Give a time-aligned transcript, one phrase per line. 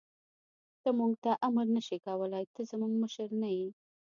[0.81, 3.67] ته موږ ته امر نه شې کولای، ته زموږ مشر نه یې.